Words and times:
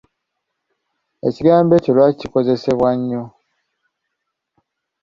Ekigambo 1.27 1.71
ekyo 1.75 1.91
lwaki 1.95 2.17
kikozesebwa 2.21 2.89
nnyo? 2.97 3.23